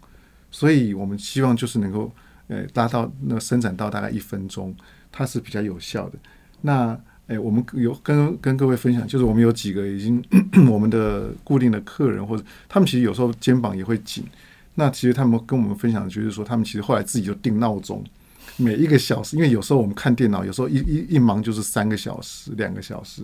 [0.49, 2.13] 所以我们希望就是能够，
[2.47, 4.73] 呃，拉到那伸展到大概一分钟，
[5.11, 6.17] 它是比较有效的。
[6.63, 10.23] 那哎，我们有跟跟各位分享，就是我们有几个已经
[10.69, 14.25] 我们的固定的客人，或者他们其实有时候肩膀也会紧。
[14.75, 18.03] 那其实他们跟我们分享，就是说他们其实后来自己就定闹钟，
[18.57, 23.23] 每一个小时，因为有时候我们看电脑，有时候一一一忙就是三个小时、两个小时。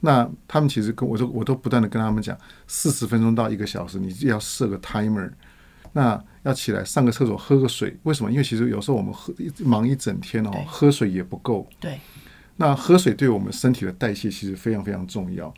[0.00, 5.30] 那他们其实跟我都我都不断的跟他们讲，四十分钟到一个小时，你要设个 timer。
[5.92, 7.96] 那要起来上个厕所，喝个水。
[8.04, 8.30] 为什么？
[8.30, 11.68] 因为其实有时候我们喝忙一整天哦，喝水也不够。
[11.78, 12.00] 对，
[12.56, 15.52] 那喝水对我们身体的代谢其实非常非常重要，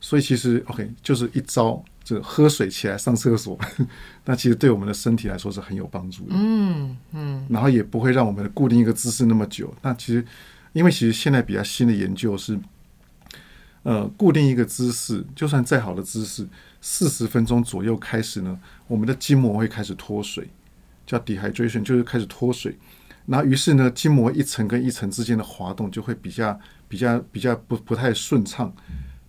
[0.00, 3.58] 所以其实 OK 就是一招，这个喝水起来上厕所，
[4.26, 6.30] 那其实对我们的身体来说是很有帮助的。
[6.34, 9.72] 嗯嗯，然后也不会让我们固定一个姿势那么久。
[9.82, 10.24] 那其实，
[10.72, 12.58] 因为其实现在比较新的研究是，
[13.84, 16.46] 呃，固定一个姿势，就算再好的姿势，
[16.80, 20.48] 四十分钟左右开始呢，我们的筋膜会开始脱水，
[21.06, 22.76] 叫 dehydration，就是开始脱水。
[23.26, 28.72] 那于是呢，筋膜一层跟一层之间的滑动就会比较比较比较不不太顺畅。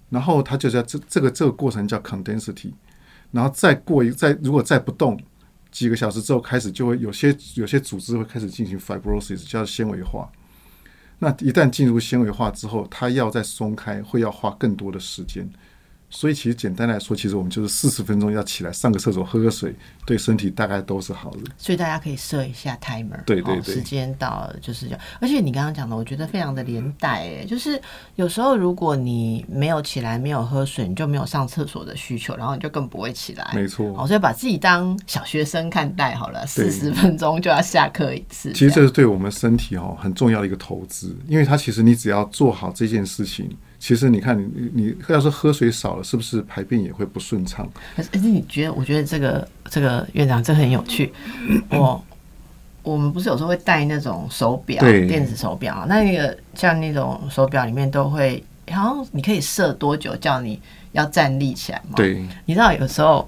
[0.10, 2.74] 然后它就在这这个这个过程叫 condensity，
[3.32, 5.20] 然后再过一再如果再不动。
[5.72, 10.30] 几个小时之后开始就会有些有些组织会开始进行 fibrosis，叫纤维化。
[11.20, 15.50] 那一旦进入纤维化之后，它要再松开，会要花更多的时间。
[16.14, 19.74] 所以其实简单来说，其实我们就是四十分钟要起来上个厕所、喝个水，
[20.06, 21.40] 对身体大概都是好的。
[21.58, 25.00] 所以大家可以设一下 timer，哦、对对对时间到了就是这样。
[25.22, 27.82] 而且你刚刚讲的，我觉得非常的连带，哎，就是
[28.16, 33.50] 有时候如果你没有起来，没有喝水，你就没有上厕所的需求，然后你就更不会起来。
[33.56, 38.52] 没错哦，所以把自己当小学生看待好了，对四十分钟就要下课一次。
[38.52, 43.50] 其实这是对我们身体哦很重要的一个投资，因为它其实你只要做好这件事情，
[43.82, 47.68] 其实你看你你你要是喝水少了，是不是排便也会不顺畅？
[47.96, 48.74] 可是可是你觉得？
[48.74, 51.12] 我觉得这个这个院长这很有趣。
[51.72, 52.04] 我
[52.84, 63.28] 我们不是有时候会戴那种手表，对电子手表那个像那种手表里面都会，好像你可以设多久叫你要站立起来嘛？，对你知道有时候。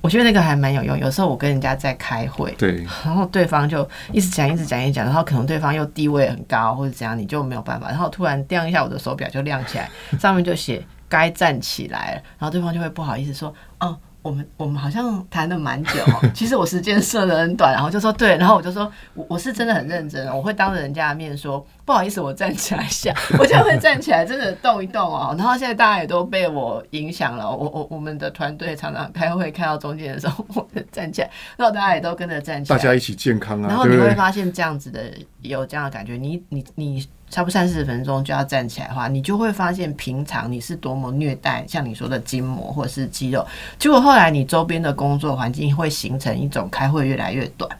[0.00, 0.98] 我觉得那个还蛮有用。
[0.98, 7.88] 有时候我跟人家在开会，对然后对方就一直讲、一直讲、一直讲，然后可能对方又地位很高或者怎样，你就没有办法。
[7.88, 34.00] 然后突然亮一下我的手表就亮起来，上面就写该站起来了，然后对方就会不好意思说：“哦，我们我们好像谈了蛮久哦， 其实我时间设的很短。”然后就说：“对。”然后我就说：“我我是真的很认真，我会当着人家的面说不好意思，我站起来一下， 我就会站起来，真的动一动哦。”然后现在大家也都被我影响了，我我我们的团队常常开会开到中间的时候，我就站起来，然后大家也都跟着站起来，大家一起健康啊，然后你？
[34.00, 35.02] 会发现这样子的
[35.42, 43.46] 有这样的感觉，你你你差不多三四十分钟就要站起来的话，你就会发现平常你是多么虐待，像你说的筋膜或者是肌肉，
[43.78, 47.70] 结果后来你周边的工作环境会形成一种开会越来越短。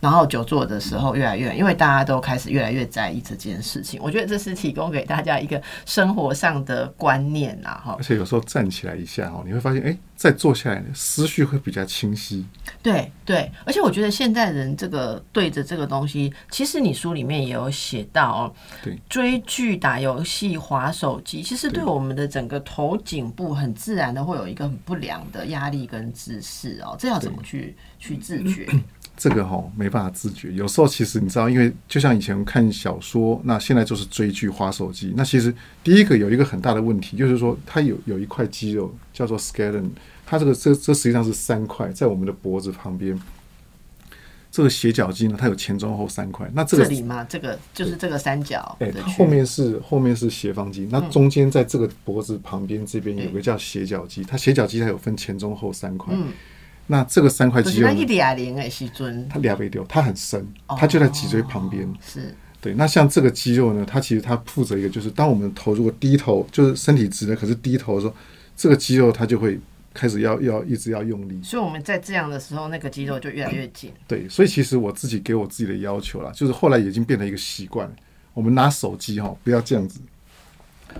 [0.00, 8.02] 然后久坐的时候越来越，因为大家都开始越来越在意这件事情，我觉得这是提供给大家一个生活上的观念啊，哈而。
[8.02, 12.44] 且有时候站起来一下哦，你会发现，哎，再坐下来，思绪会比较清晰。
[12.82, 28.66] 对对，而且我觉得现代人这个对着这个东西，其实你书里面也有写到哦，对，追剧、打游戏、划手机，其实对我们的整个头颈部很自然的会有一个很不良的压力跟姿势哦，这要怎么去去自觉？
[29.20, 35.12] 这个哈、没办法自觉，有时候其实你知道，因为就像以前看小说，那现在就是追剧、划手机。
[35.14, 35.54] 那其实
[35.84, 39.90] 第一个有一个很大的问题，就是说它有有一块肌肉叫做 scalene，
[40.24, 43.20] 它这个这这实际上是三块，在我们的脖子旁边。
[44.50, 46.50] 这个斜角肌呢，它有前中后三块。
[46.54, 47.22] 那这个这里吗？
[47.28, 56.14] 这个就是这个三角哎，的区它后面是后面是斜方肌，那中间在这个脖子旁边这边有个叫斜角肌，它斜角肌它有分前中后三块。
[56.16, 56.28] 嗯
[56.90, 60.44] 那这个三块肌肉它俩背丢，它很深，
[60.76, 61.86] 它就在脊椎旁边。
[61.86, 68.14] 哦是对，那像这个肌肉呢，它其实它负责一个，就是当我们头如果低头，就是身体直的，可是低头的时候，
[68.54, 69.58] 这个肌肉它就会
[69.94, 71.40] 开始要要一直要用力。
[71.42, 73.90] 所以我们在这样的时候，那个肌肉就越来越紧。
[74.06, 77.90] 对，所以其实我自己给我自己的要求啦，就是后来已经变成一个习惯。
[78.34, 79.98] 我们拿手机哈，不要这样子，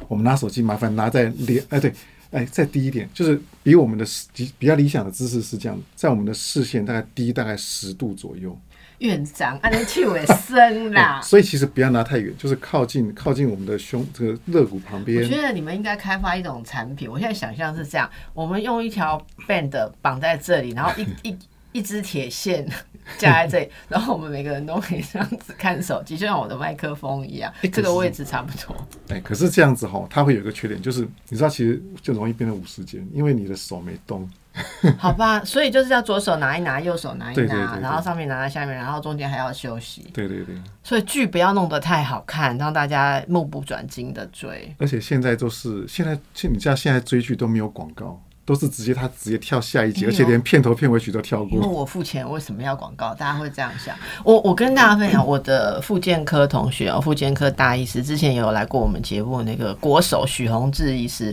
[0.08, 1.92] 我们拿手机麻烦拿在脸，哎对，
[2.30, 8.58] 哎再低一点，就是比我们的视比比较理想的姿势是这样，在我们的视线大概低大概十度左右。
[8.98, 11.22] 院长，按那气尾深啦哎。
[11.22, 15.28] 所以其实不要拿太远，就是靠近靠近我们的胸这个肋骨旁边我。
[15.28, 21.38] 觉得你们应该开发一种产品，我现在想象是这样：我们用一条 band 绑在这里，然后一 一
[21.72, 22.68] 一支铁线
[23.18, 28.76] 架在这里，然后我们每个人都可以这样子看手机，就像我的麦克风一样，这个位置差不多。
[29.08, 34.28] 哎，可是这样子哈，它会有一个缺点，就是你知道，其实就容易变成五十肩，因为你的手没动。
[34.98, 40.10] 好吧，所以就是要左手拿一拿，右手拿一拿，然后上面拿在下面，然后中间还要休息。
[40.12, 44.74] 对对对，所以剧不要弄得太好看，让大家目不转睛的追。
[44.78, 51.68] 而且现在都是现在，现你知道现在追剧都没有广告，都是直接他直接跳下一集，而且连片头片尾曲都跳因为过。
[51.68, 53.14] 我付钱，为什么要广告？
[53.14, 53.94] 大家会这样想。
[54.24, 61.32] 我我跟大家分享，我的复健科同学哦，复健科大医师之前也有来过我们节目，那个国手许宏志医师，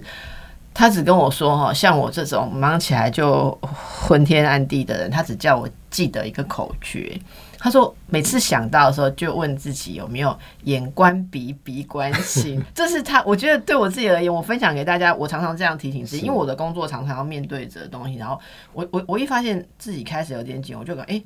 [0.75, 7.19] 他只跟我说哈，像我这种忙起来就昏天暗地的人，他只叫我记得一个口诀。
[7.60, 12.63] 他说，每次想到的时候，就问自己有没有眼观鼻，鼻观心。
[12.74, 18.39] 这是他，我觉得对我自己而言，我分享给大家，我常常这样提醒自己，因为我的工作常常要面对着的东西，然后
[18.74, 21.24] 我我我一发现自己开始有点紧，我就感哎、诶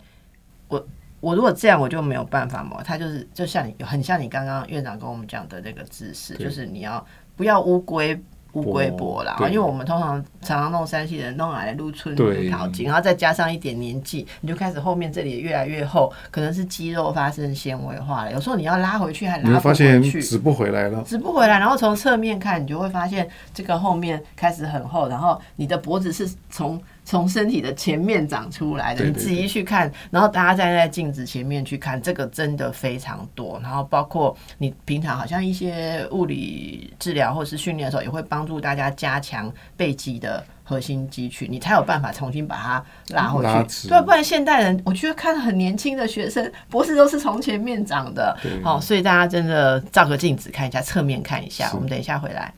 [0.67, 0.87] 我
[1.19, 2.81] 我如果这样，我就没有办法嘛。
[2.83, 8.19] 他就是就像你很像你刚刚院长跟我们讲的那个姿势，就是你要不要乌龟。
[8.53, 12.15] 乌龟脖啦，因为我们通常常常弄山西人弄来撸春
[12.49, 18.33] 桃筋，然后再加上一点年纪，你就开始后面这里越来越厚，可能是肌肉发生纤维化了。
[18.33, 21.01] 有时候你要拉回去还拉不回发现去，指不回来了。
[21.03, 29.05] 直不回来，然后从侧面看，你就会发现这个后面开始很厚，然后你的脖子是从从身体的前面长出来的。
[29.05, 33.59] 你自己去看，然后大家站在镜子前面去看，这个真的非常多。
[33.63, 40.43] 然后包括你平常好像一些物理治疗或是训练的时候，也会帮助大家加强背肌的。
[40.63, 43.89] 核心肌群，你才有办法重新把它拉回去。
[43.89, 48.37] 对，不然现代人，我觉得看很年轻的学生，博士都是从前面长的。
[48.41, 51.69] 对好、所以大家真的照个镜子看一下，侧面看一下。
[51.73, 52.53] 我们等一下回来。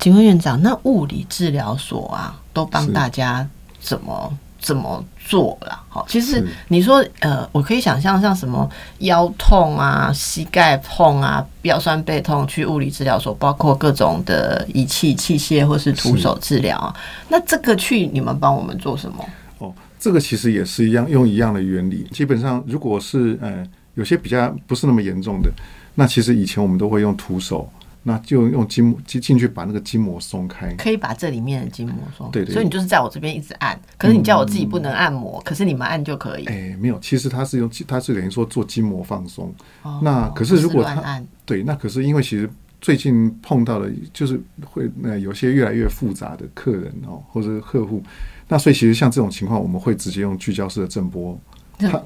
[0.00, 3.46] 请问院长，那物理治疗所啊，都帮大家
[3.78, 5.78] 怎么怎么做了？
[5.90, 8.66] 好，其实你说呃，我可以想象像什么
[9.00, 16.94] 腰痛啊、膝盖痛啊、腰酸背痛，去物理治疗所，包括各种的仪器器械或是徒手治疗啊。
[17.28, 19.22] 那这个去你们帮我们做什么？
[19.58, 22.06] 哦，这个其实也是一样，用一样的原理。
[22.10, 23.62] 基本上，如果是呃
[23.94, 25.50] 有些比较不是那么严重的，
[25.94, 27.70] 那其实以前我们都会用徒手，
[28.06, 30.72] 那就用筋膜进进去把那个筋膜松开。
[30.74, 36.44] 可以把这里面的筋膜松，对对所以你就是在我这边一直按，可是你叫我自己不能按摩，可是你们按就可以。
[36.44, 39.52] 哎，没有，其实它是用，它是等于说做筋膜放松。
[39.82, 42.48] 哦那可是如果它不乱按，对，那可是因为其实
[42.80, 48.02] 最近碰到的，就是会呃有些越来越复杂的客人哦，或者是客户，
[48.46, 51.38] 那所以其实像这种情况，我们会直接用聚焦式的震波，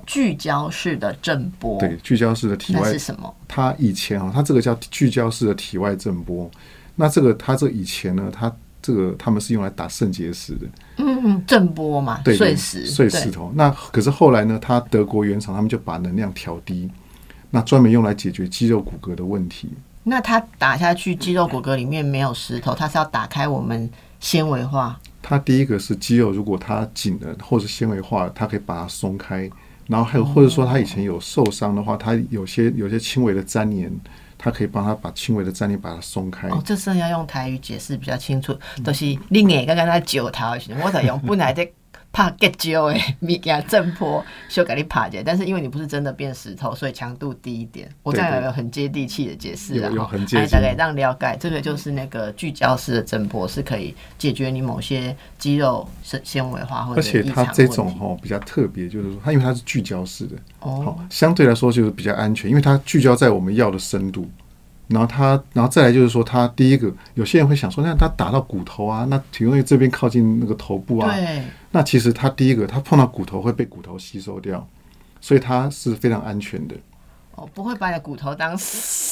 [0.07, 3.35] 聚焦式的震波，对，聚焦式的体外是什么？
[3.47, 6.51] 它以前啊，它这个叫聚焦式的体外震波。
[6.97, 8.53] 那这个它这以前呢，它
[8.83, 13.53] 这个他们是用来打肾结石的，嗯嗯，震波嘛，对，碎石，碎石头。
[13.55, 16.91] 那可是后来呢，它德国原厂他们就把能量调低，
[17.51, 19.71] 那专门用来解决肌肉骨骼的问题。
[20.05, 23.89] 那它打下去，肌肉骨骼里面没有石头，它是要打开我们
[24.21, 24.99] 纤维化。
[25.29, 29.47] 它第一个是肌肉，如果它紧了或是纤维化了，它可以把它松开。
[29.87, 34.01] 然后还有或者说它以前有受伤的话，它有些有些轻微的粘连，
[34.39, 36.49] 它可以帮它把轻微的粘连把它松开。
[36.49, 41.71] 哦，这是要用台语解释比较清楚，就是你眼刚刚在九头的时候，我在用本来在
[42.19, 47.89] 拍结焦的物件震波，就给你拍一下，但是因为你不是真的变石头，所以强度低一点。
[48.03, 49.89] 我这样有没有很接地气的解释啊？
[50.51, 64.29] 大概让了解，这个就是那个聚焦式的震波，是可以解决你某些肌肉纤纤维化或者而且它这种哦比较特别，就是说它因为它是聚焦式的，哦，相对来说就是比较安全，因为它聚焦在我们要的深度。
[64.89, 74.67] 然后他，然后再来就是说，他第一个，有些人会想说，那他打到骨头啊，那体因为这边靠近那个头部啊，对，那其实他第一个，他碰到骨头会被骨头吸收掉，
[75.21, 76.75] 所以它是非常安全的。
[77.35, 78.57] 哦，不会把你的骨头当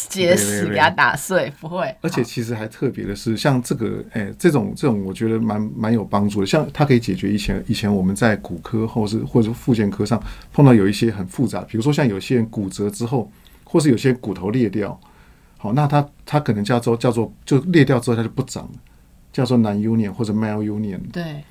[0.09, 1.95] 结石给它打碎，不会。
[2.01, 6.47] 而且其实还特别的是，像这个，哎、这种这种，我觉得蛮蛮有帮助的。
[6.47, 10.21] 像它可以解决以前以前我们在骨科或是或者复健科上
[10.53, 13.31] 碰到有一些很复杂，比如说像有些人骨折之后，
[13.63, 14.99] 或是有些骨头裂掉，
[15.67, 18.79] 好，那它它可能叫做叫做就裂掉之后它就不长了，
[19.33, 21.01] 叫做 non union 或者 mal union。
[21.13, 21.43] 对，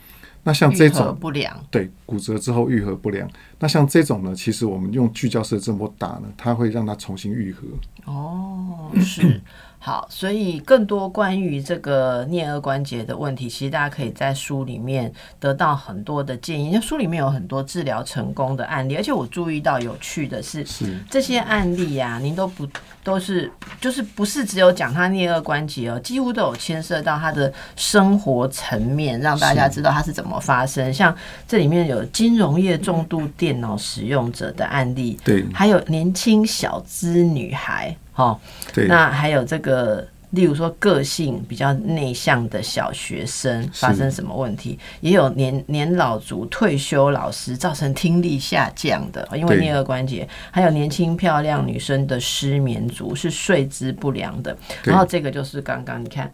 [0.43, 7.67] 那像这种不良，对骨折之后愈合不良，那像这种呢，其实我们用聚焦式的震波打呢，它会让它重新愈合。
[8.05, 9.41] 哦，是
[9.85, 16.69] 好，所以更多关于这个颞颌关节的问题，其实大家可以在书里面得到很多的建议。
[16.69, 22.67] 因为书里面有很多治疗成功的案例，而且我注意到有趣的是，是这些案例啊，您都不
[23.03, 30.91] 都是就是不是只有讲他颞颌关节哦，几乎都有牵涉到他的生活层面，让大家知道他是怎么发生。
[30.91, 31.15] 像
[31.47, 37.95] 这里面有金融业重度电脑使用者的案例，对还有年轻小资女孩。
[38.15, 38.41] 好，
[38.73, 56.31] 对，那还有这个，例如说个性比较内向的小学生发生什么问题，也有年年老族退休老师造成听力下降的，因为颞颌关节，还有年轻漂亮女生的失眠族是睡姿不良的，然后这个就是刚刚你看。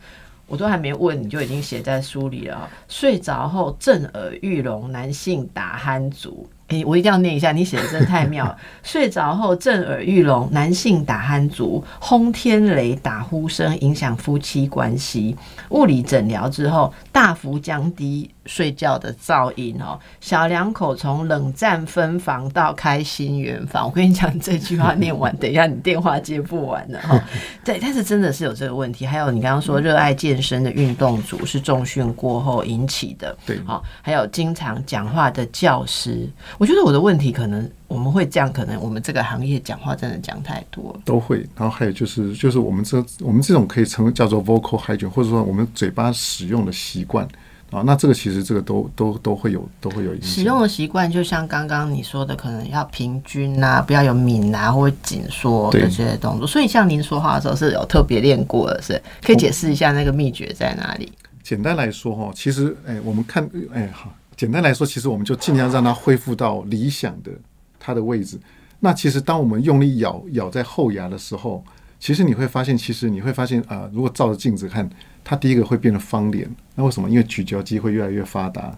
[0.47, 2.69] 我都还没问，你就已经写在书里了。
[2.89, 6.45] 睡着后震耳欲聋，男性打鼾族。
[6.71, 8.57] 诶，我一定要念一下，你写的真的太妙了。
[8.81, 15.35] 睡着后震耳欲聋，男性打鼾族，轰天雷打呼声影响夫妻关系。
[15.69, 19.99] 物理诊疗之后，大幅降低睡觉的噪音哦。
[20.21, 23.85] 小两口从冷战分房到开心圆房。
[23.85, 27.21] 我跟你讲，这句话念完，等一下你电话接不完了哈。
[27.63, 29.05] 对，但是真的是有这个问题。
[29.05, 36.29] 还有你刚刚说热爱健身的运动组是重训过后引起的，对，好，还有经常讲话的教师。
[36.61, 41.39] 我觉得我的问题可能我们会这样，可能我们这个行业讲话真的讲太多，都会。
[41.57, 47.27] 然后还有就是，就是我们这我们这种可以称为叫做 vocal hygiene，或者说我们嘴巴使用的习惯
[47.71, 50.29] 啊，那这个其实这个都都都会有都会有影响。
[50.29, 56.45] 使用的习惯就像刚刚你说的，可能要平均啊，不要有抿啊或紧缩这些动作。
[56.45, 61.11] 所以像您说话的时候是有特别练过的，是可以解释一下那个秘诀在哪里？
[61.41, 64.13] 简单来说哈，其实哎，我们看哎好。
[64.35, 67.31] 简单来说，其实我们就尽量让它恢复到理想的
[67.79, 68.39] 它的位置。
[68.79, 71.63] 那其实当我们用力咬咬在后牙的时候，
[71.99, 74.89] 其实你会发现，其实你会发现啊，如果照着镜子看，
[75.23, 76.49] 它第一个会变得方脸。
[76.73, 77.07] 那为什么？
[77.07, 78.75] 因为咀嚼肌会越来越发达。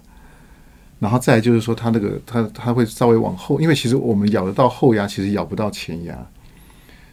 [0.99, 6.17] 然后再就是说，它那个它它会稍微往后，因为其实我们咬得到后牙，其实咬不到前牙。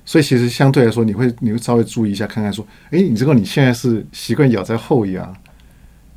[0.05, 5.33] 所以其实相对来说，你会你会稍微注意一下，看看说，哎，你这个你现在是习惯咬在后牙，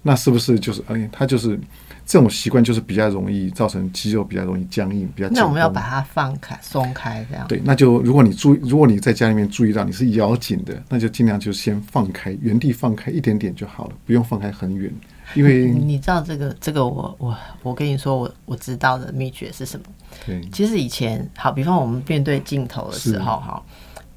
[0.01, 1.59] 那是不是就是哎，它就是。
[2.05, 5.29] 这种习惯就是比较容易造成肌肉比较容易僵硬，比较。
[5.29, 7.47] 那我们要把它放开、松开，这样。
[7.47, 14.91] 对，那就如果你注，如果你在家里面注意到你是咬紧的，那就尽量就先放开，原地放开一点点就好了，不用放开很远。
[15.33, 19.85] 因为 你知道这个，这个我我我跟你说，我我知道的秘诀是什么？
[20.25, 23.63] 对，其实以前好，比方我们面对镜头的时候，哈，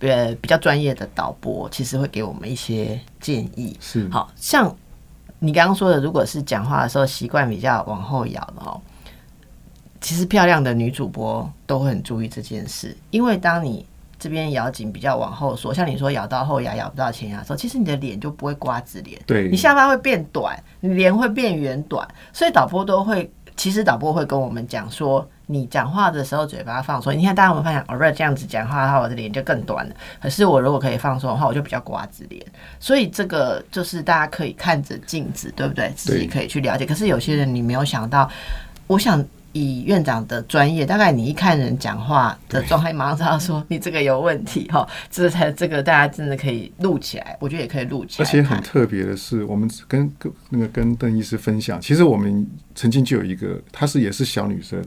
[0.00, 4.76] 呃，比较专业的导播其实会给我们一些建议，是，好像。
[5.38, 8.80] 你刚刚说的，如果是讲话的时候习惯比较往后咬的哦，
[10.00, 13.84] 其实漂亮的女主播都会很注意这件事，因为当你
[14.18, 19.50] 这边咬紧比较往后缩，像你说咬到后牙咬不到前牙的时候，其实你的脸就不会瓜子脸，对。
[19.50, 25.28] 你下巴会变短，你脸会变圆短，所以导播都会，其实导播会跟我们讲说。
[25.48, 29.94] 你讲话的时候嘴巴放松，你看大家有没有发现，偶尔这样子讲话的话，我的脸就更短了。
[30.20, 32.44] 可是我如果可以放松的话，我就比较瓜子脸。
[32.80, 35.92] 所以这个就是大家可以看着镜子，对不对？
[35.94, 36.84] 自己可以去了解。
[36.84, 38.28] 可是有些人你没有想到，
[38.88, 39.24] 我想
[39.56, 44.86] 以院长的专业，大概你一看人讲话的状态，马上知道说你这个有问题哈。
[45.10, 48.26] 这才这个大家真的可以录起来，我觉得也可以录起来。
[48.28, 54.82] 而且很特别的是，我们跟跟那个跟邓医师分享，其实我们曾经就有一个，她是也是小女生。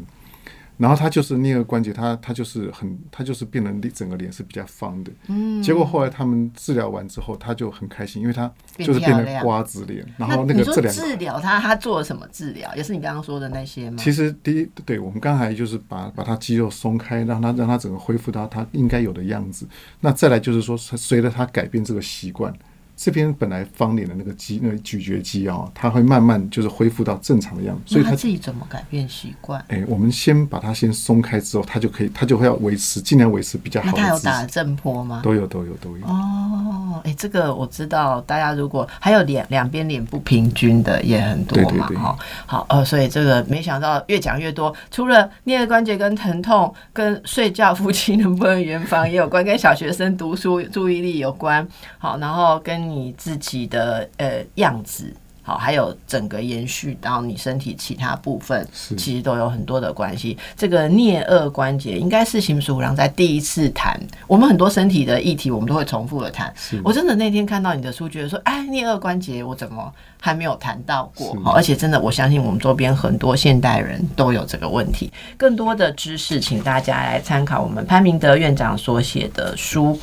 [0.79, 5.11] 然后他就是颞颌关节，他他就是很，他就是变得整个脸是比较方的。
[5.27, 5.61] 嗯。
[5.61, 10.05] 结果后来他们治疗完之后，他就很开心，因为他就是变成瓜子脸。
[10.15, 12.73] 然后那个治疗他他做了什么治疗？
[12.75, 13.97] 也是你刚刚说的那些吗？
[13.99, 19.67] 其实第一，对我们刚才就是把把他肌肉松开，让他让他整个恢复到他应该有的样子。
[19.99, 22.53] 那再来就是说，随着他改变这个习惯。
[23.01, 27.93] 这边本来方脸的那个肌，那个咀嚼肌啊，它会慢慢就是恢复到正常的样子。
[27.93, 29.63] 所以他自己怎么改变习惯？
[29.69, 33.97] 哎，我们先把它先松开之后，它就可以，它就会要维持，尽量维持比较好的。
[33.97, 35.21] 他有打正坡吗？
[35.23, 36.05] 都有，都有，都有。
[36.05, 36.68] 哦，
[37.03, 38.21] 哎，这个我知道。
[38.21, 42.17] 大家如果还有脸两边脸不平均的也很多嘛，哈。
[42.45, 44.73] 好，呃，所以这个没想到越讲越多。
[44.91, 51.67] 除了颞颌关节跟疼痛、跟睡觉、夫妻能不能圆房也有关，跟小学生读书注意力有关。
[51.97, 55.13] 好，然后跟你自己的呃样子，
[55.49, 60.37] 好，还有整个延续到你身体其他部分，其实都有很多的关系。
[60.55, 66.53] 这个颞颌关节应该是行鼠郎在第一次谈，我们很多身体的议题，我们都会重复的谈。
[66.83, 69.91] 我真的那天看到你的书，觉得说，哎，颞颌关节我怎么
[70.21, 71.35] 还没有谈到过？
[71.55, 75.11] 而且真的，我相信我们周边很多现代人都有这个问题。
[75.35, 79.99] 更多的知识，请大家来参考我们潘明德院长所写的书。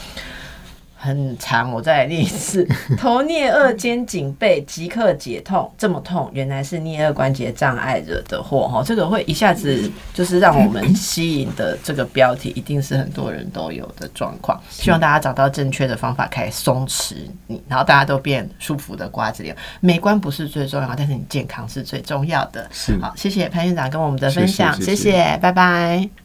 [1.06, 2.66] 很长，我再来念一次：
[2.98, 8.82] 头颞二肩颈背即刻解痛，这么痛，原来是颞二关节障碍惹的祸哈。
[8.84, 14.60] 这个会一下子就是让我们吸引的这个标题，一定是很多人都有的状况。
[14.68, 17.14] 希望大家找到正确的方法，可以松弛
[17.46, 19.56] 你，然后大家都变舒服的瓜子脸。
[19.80, 22.66] 美观不是最重要，但是你健康是最重要的。
[22.72, 26.16] 是好，谢谢潘院长跟我们的分享，谢谢，拜拜。